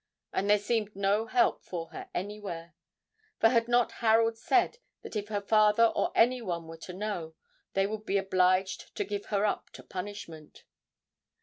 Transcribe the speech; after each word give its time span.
And 0.33 0.49
there 0.49 0.57
seemed 0.57 0.95
no 0.95 1.27
help 1.27 1.63
for 1.63 1.89
her 1.89 2.09
anywhere 2.11 2.73
for 3.39 3.49
had 3.49 3.67
not 3.67 3.91
Harold 4.01 4.35
said 4.35 4.79
that 5.03 5.15
if 5.15 5.27
her 5.27 5.41
father 5.41 5.85
or 5.85 6.11
anyone 6.15 6.67
were 6.67 6.77
to 6.77 6.93
know, 6.93 7.35
they 7.73 7.85
would 7.85 8.07
be 8.07 8.17
obliged 8.17 8.95
to 8.95 9.03
give 9.05 9.25
her 9.27 9.45
up 9.45 9.69
to 9.73 9.83
punishment. 9.83 10.63